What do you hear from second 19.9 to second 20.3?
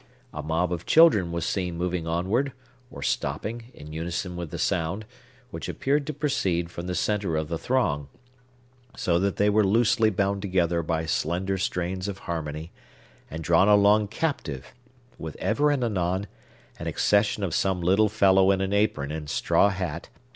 door or gateway.